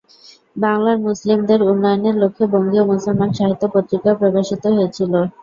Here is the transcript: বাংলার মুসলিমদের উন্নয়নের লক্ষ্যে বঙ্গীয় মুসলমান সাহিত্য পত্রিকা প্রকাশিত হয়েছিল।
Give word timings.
বাংলার 0.55 0.97
মুসলিমদের 0.99 1.59
উন্নয়নের 1.63 2.15
লক্ষ্যে 2.17 2.45
বঙ্গীয় 2.53 2.83
মুসলমান 2.85 3.29
সাহিত্য 3.37 3.63
পত্রিকা 3.73 4.11
প্রকাশিত 4.21 4.63
হয়েছিল। 4.75 5.13